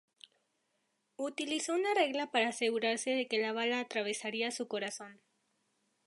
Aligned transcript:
Utilizó 1.17 1.75
una 1.75 1.93
regla 1.93 2.31
para 2.31 2.47
asegurarse 2.49 3.11
de 3.11 3.27
que 3.27 3.37
la 3.37 3.53
bala 3.53 3.79
atravesaría 3.79 4.49
su 4.49 4.67
corazón. 4.67 5.21